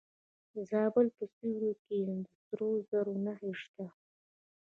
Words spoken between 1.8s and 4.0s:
کې د سرو زرو نښې شته.